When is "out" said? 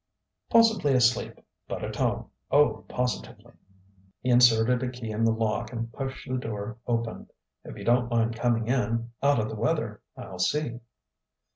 9.21-9.37